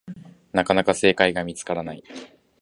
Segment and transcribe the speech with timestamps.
[0.51, 2.03] なかなか正解が見つからない